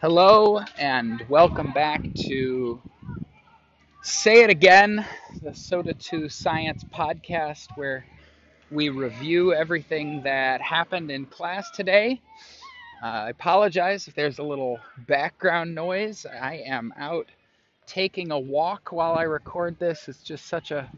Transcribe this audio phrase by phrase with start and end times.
[0.00, 2.80] Hello, and welcome back to
[4.00, 5.04] Say It Again,
[5.42, 8.06] the SOTA 2 Science podcast, where
[8.70, 12.20] we review everything that happened in class today.
[13.02, 16.24] Uh, I apologize if there's a little background noise.
[16.26, 17.26] I am out
[17.84, 20.08] taking a walk while I record this.
[20.08, 20.88] It's just such a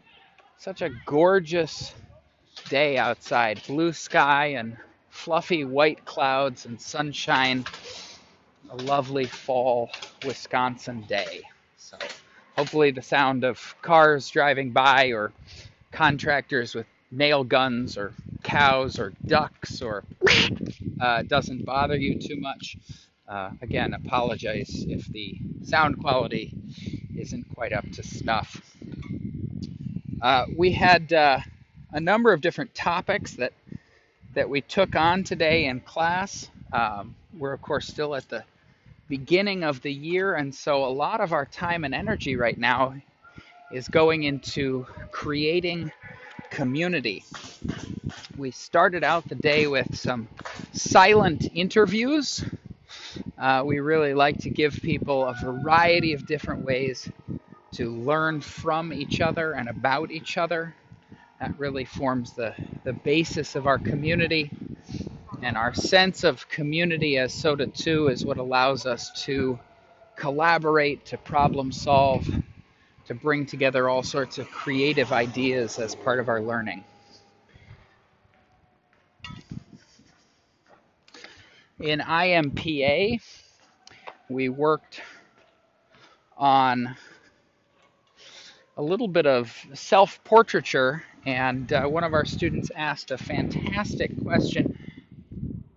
[0.59, 1.91] such a gorgeous
[2.69, 3.63] day outside.
[3.65, 4.77] Blue sky and
[5.09, 7.65] fluffy white clouds and sunshine.
[8.71, 9.89] A lovely fall
[10.25, 11.43] Wisconsin day.
[11.75, 11.97] So
[12.55, 15.33] hopefully the sound of cars driving by or
[15.91, 18.13] contractors with nail guns or
[18.43, 20.05] cows or ducks or
[21.01, 22.77] uh, doesn't bother you too much.
[23.27, 26.53] Uh, again, apologize if the sound quality
[27.17, 28.61] isn't quite up to snuff.
[30.21, 31.39] Uh, we had uh,
[31.91, 33.51] a number of different topics that
[34.33, 36.49] that we took on today in class.
[36.71, 38.45] Um, we're of course still at the
[39.11, 42.95] beginning of the year, and so a lot of our time and energy right now
[43.69, 45.91] is going into creating
[46.49, 47.25] community.
[48.37, 50.29] We started out the day with some
[50.71, 52.41] silent interviews.
[53.37, 57.09] Uh, we really like to give people a variety of different ways
[57.73, 60.73] to learn from each other and about each other.
[61.41, 64.53] That really forms the, the basis of our community.
[65.43, 69.57] And our sense of community as SOTA 2 is what allows us to
[70.15, 72.29] collaborate, to problem solve,
[73.07, 76.83] to bring together all sorts of creative ideas as part of our learning.
[81.79, 83.19] In IMPA,
[84.29, 85.01] we worked
[86.37, 86.95] on
[88.77, 94.11] a little bit of self portraiture, and uh, one of our students asked a fantastic
[94.23, 94.69] question,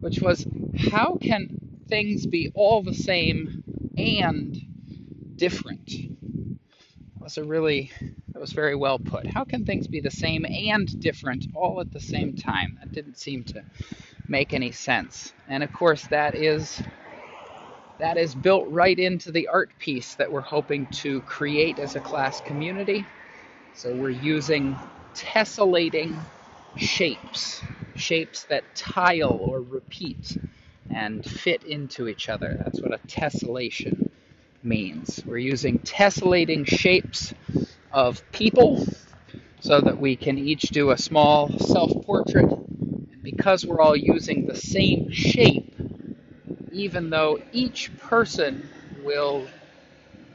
[0.05, 3.65] which was How can things be all the same
[3.97, 4.55] and
[5.37, 5.87] different?
[5.87, 7.91] That was a really
[8.35, 9.27] that was very well put.
[9.27, 12.77] How can things be the same and different all at the same time?
[12.81, 13.65] That didn't seem to
[14.29, 15.33] make any sense.
[15.49, 16.83] And of course that is
[17.99, 22.01] that is built right into the art piece that we're hoping to create as a
[22.01, 23.07] class community.
[23.73, 24.77] So we're using
[25.15, 26.21] tessellating
[26.77, 27.63] shapes,
[27.97, 30.39] shapes that tile or repeat
[30.91, 32.57] and fit into each other.
[32.63, 34.11] That's what a tessellation
[34.63, 35.23] means.
[35.27, 37.35] We're using tessellating shapes
[37.93, 38.87] of people
[39.61, 42.45] so that we can each do a small self-portrait.
[42.51, 45.75] And because we're all using the same shape,
[46.73, 48.71] even though each person
[49.03, 49.49] will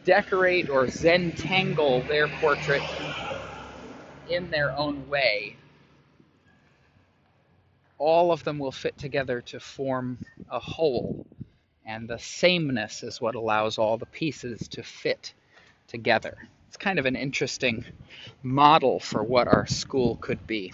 [0.05, 2.83] decorate or zentangle their portrait
[4.29, 5.58] in their own way,
[7.99, 10.17] all of them will fit together to form
[10.49, 11.25] a whole
[11.89, 15.33] and the sameness is what allows all the pieces to fit
[15.87, 16.37] together.
[16.67, 17.83] It's kind of an interesting
[18.43, 20.71] model for what our school could be.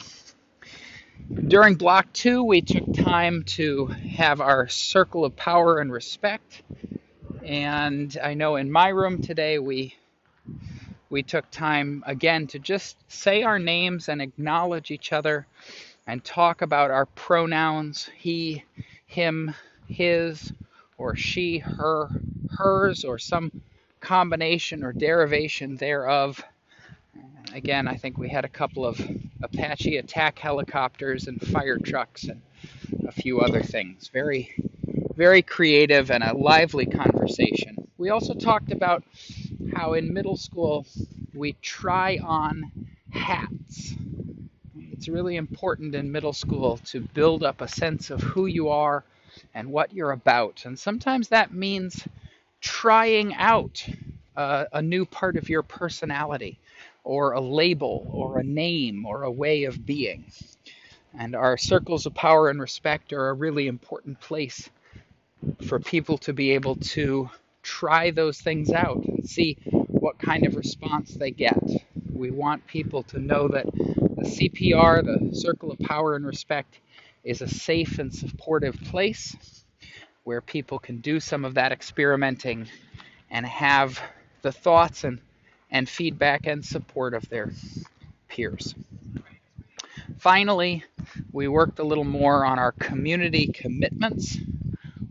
[1.48, 6.64] During block two, we took time to have our circle of power and respect.
[7.46, 9.96] And I know in my room today, we
[11.10, 15.48] we took time again to just say our names and acknowledge each other
[16.08, 18.64] and talk about our pronouns he,
[19.06, 19.54] him,
[19.88, 20.54] his,
[20.98, 22.10] or she, her,
[22.58, 23.52] hers, or some
[24.00, 26.44] combination or derivation thereof.
[27.54, 29.00] Again, I think we had a couple of
[29.42, 32.42] Apache attack helicopters and fire trucks and
[33.08, 34.10] a few other things.
[34.10, 34.54] Very,
[35.16, 37.88] very creative and a lively conversation.
[37.98, 39.04] We also talked about
[39.74, 40.86] how in middle school
[41.34, 42.72] we try on
[43.12, 43.96] hats.
[44.98, 49.04] It's really important in middle school to build up a sense of who you are
[49.54, 50.64] and what you're about.
[50.66, 52.08] And sometimes that means
[52.62, 53.86] trying out
[54.38, 56.60] uh, a new part of your personality,
[57.04, 60.26] or a label, or a name, or a way of being.
[61.20, 64.70] And our circles of power and respect are a really important place
[65.68, 67.30] for people to be able to
[67.64, 71.60] try those things out and see what kind of response they get.
[72.14, 73.66] We want people to know that
[74.26, 76.80] CPR, the circle of power and respect,
[77.24, 79.36] is a safe and supportive place
[80.24, 82.68] where people can do some of that experimenting
[83.32, 84.02] and have
[84.42, 85.20] the thoughts and,
[85.72, 87.52] and feedback and support of their
[88.28, 88.76] peers.
[90.18, 90.84] Finally,
[91.32, 94.38] we worked a little more on our community commitments.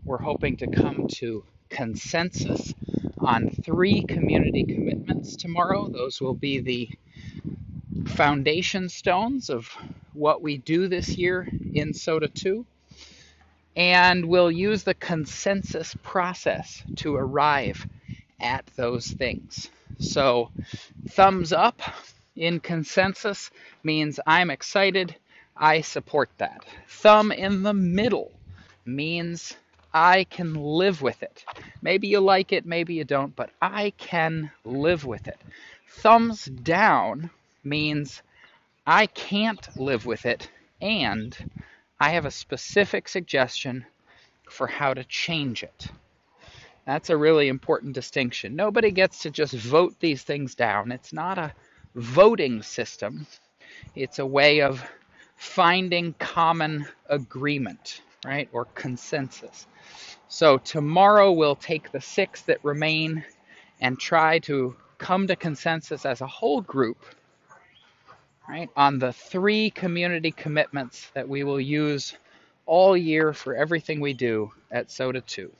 [0.03, 2.73] We're hoping to come to consensus
[3.19, 5.87] on three community commitments tomorrow.
[5.87, 6.89] Those will be the
[8.03, 9.69] foundation stones of
[10.13, 12.65] what we do this year in SOTA 2.
[13.75, 17.87] and we'll use the consensus process to arrive
[18.41, 19.69] at those things.
[19.99, 20.51] So,
[21.09, 21.81] thumbs up
[22.35, 23.51] in consensus
[23.83, 25.15] means I'm excited,
[25.57, 26.65] I support that.
[26.89, 28.31] Thumb in the middle
[28.85, 29.55] means
[29.93, 31.45] I can live with it.
[31.81, 35.39] Maybe you like it, maybe you don't, but I can live with it.
[35.87, 37.31] Thumbs down
[37.65, 38.21] means
[38.85, 40.49] I can't live with it
[40.81, 41.35] and
[41.99, 43.85] I have a specific suggestion
[44.49, 45.87] for how to change it.
[46.85, 48.55] That's a really important distinction.
[48.55, 50.91] Nobody gets to just vote these things down.
[50.91, 51.53] It's not a
[51.95, 53.25] voting system,
[53.95, 54.83] it's a way of
[55.37, 59.65] finding common agreement, right, or consensus.
[60.27, 63.23] So tomorrow we'll take the six that remain
[63.79, 66.97] and try to come to consensus as a whole group,
[68.47, 72.15] right, on the three community commitments that we will use
[72.65, 75.51] all year for everything we do at SOTA 2.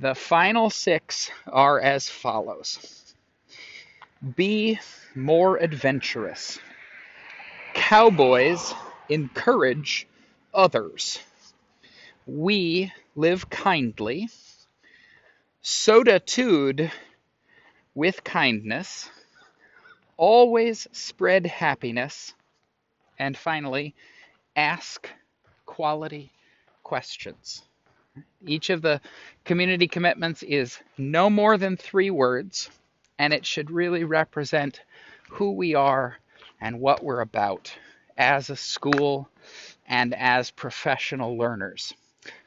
[0.00, 3.14] The final six are as follows
[4.36, 4.78] Be
[5.14, 6.58] more adventurous.
[7.74, 8.74] Cowboys
[9.08, 10.06] encourage
[10.54, 11.18] others.
[12.26, 14.28] We live kindly.
[15.62, 16.90] Sodatude
[17.94, 19.10] with kindness.
[20.18, 22.34] Always spread happiness.
[23.18, 23.94] And finally,
[24.54, 25.08] ask
[25.64, 26.30] quality
[26.82, 27.62] questions.
[28.44, 29.00] Each of the
[29.44, 32.68] community commitments is no more than three words,
[33.18, 34.82] and it should really represent
[35.30, 36.18] who we are
[36.60, 37.72] and what we're about
[38.16, 39.28] as a school
[39.86, 41.94] and as professional learners.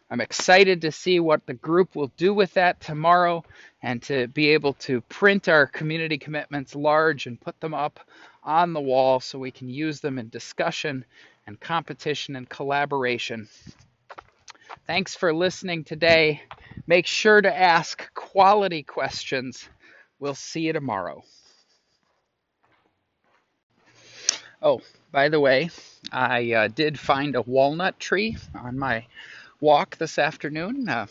[0.10, 3.46] I'm excited to see what the group will do with that tomorrow
[3.84, 8.00] and to be able to print our community commitments large and put them up
[8.44, 11.06] on the wall so we can use them in discussion
[11.48, 13.48] and competition and collaboration.
[14.88, 16.42] Thanks for listening today.
[16.88, 19.68] Make sure to ask quality questions.
[20.20, 21.24] We'll see you tomorrow.
[24.62, 24.82] Oh,
[25.12, 25.72] by the way,
[26.12, 29.06] I uh, did find a walnut tree on my
[29.60, 30.88] walk this afternoon.
[30.88, 31.08] Uh,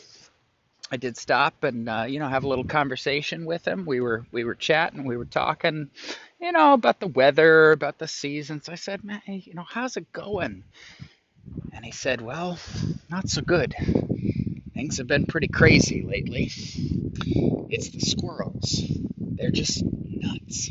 [0.90, 3.86] I did stop and uh, you know have a little conversation with him.
[3.86, 5.90] We were we were chatting, we were talking,
[6.40, 8.68] you know, about the weather, about the seasons.
[8.68, 10.64] I said, man, you know, how's it going?
[11.72, 12.58] And he said, well,
[13.08, 13.74] not so good.
[14.74, 16.50] Things have been pretty crazy lately.
[17.70, 18.82] It's the squirrels.
[19.18, 20.70] They're just nuts.